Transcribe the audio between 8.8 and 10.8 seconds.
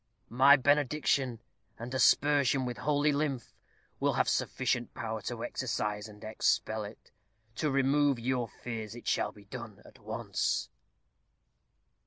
it shall be done at once."